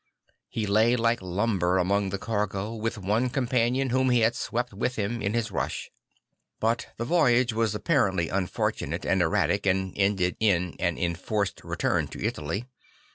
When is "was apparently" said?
7.53-8.27